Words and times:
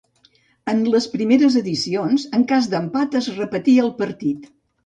En 0.71 0.79
les 0.93 1.07
primeres 1.15 1.57
edicions, 1.61 2.25
en 2.39 2.47
cas 2.53 2.71
d'empat 2.75 3.19
es 3.23 3.31
repetia 3.37 3.89
el 3.89 3.93
partit. 4.05 4.53